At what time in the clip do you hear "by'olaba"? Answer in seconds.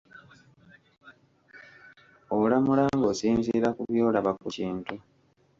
3.89-4.31